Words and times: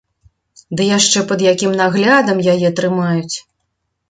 Ды 0.79 0.87
яшчэ 0.97 1.23
пад 1.31 1.43
якім 1.51 1.75
наглядам 1.83 2.43
яе 2.55 2.73
трымаюць! 2.81 3.35